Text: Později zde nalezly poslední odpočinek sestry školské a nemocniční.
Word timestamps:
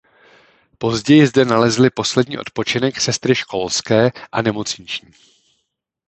Později 0.77 1.27
zde 1.27 1.45
nalezly 1.45 1.89
poslední 1.89 2.37
odpočinek 2.37 3.01
sestry 3.01 3.35
školské 3.35 4.11
a 4.31 4.41
nemocniční. 4.41 5.11